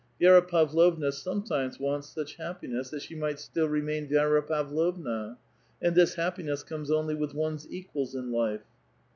Vi^ra 0.19 0.41
Pavlovna 0.47 1.11
sometimes 1.11 1.77
wauts 1.79 2.05
such 2.09 2.37
happiness 2.37 2.89
that 2.89 3.03
she 3.03 3.13
might 3.13 3.39
still 3.39 3.67
remain 3.69 4.09
Vi^ra 4.09 4.41
Pavlovua; 4.41 5.37
and 5.79 5.93
this 5.93 6.15
happiness 6.15 6.63
comes 6.63 6.89
ouly 6.89 7.15
with 7.15 7.35
one's 7.35 7.67
equals 7.69 8.15
in 8.15 8.31
life." 8.31 8.63